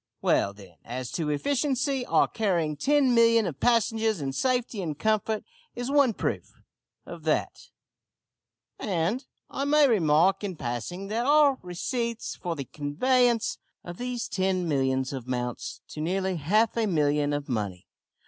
Well, 0.19 0.51
then, 0.51 0.77
as 0.83 1.11
to 1.11 1.29
efficiency. 1.29 2.03
Our 2.07 2.27
carrying 2.27 2.75
ten 2.75 3.13
millions 3.13 3.47
of 3.49 3.59
passengers 3.59 4.19
in 4.19 4.33
safety 4.33 4.81
and 4.81 4.97
comfort 4.97 5.43
is 5.75 5.91
one 5.91 6.15
proof 6.15 6.53
of 7.05 7.21
that 7.25 7.69
and, 8.79 9.23
I 9.51 9.63
may 9.65 9.87
remark 9.87 10.43
in 10.43 10.55
passing, 10.55 11.05
that 11.09 11.27
our 11.27 11.59
receipts 11.61 12.35
for 12.35 12.55
the 12.55 12.65
conveyance 12.65 13.59
of 13.83 13.97
these 13.97 14.27
ten 14.27 14.67
millions 14.67 15.13
amounts 15.13 15.81
to 15.89 16.01
nearly 16.01 16.37
half 16.37 16.75
a 16.77 16.87
million 16.87 17.31
of 17.31 17.47
money. 17.47 17.85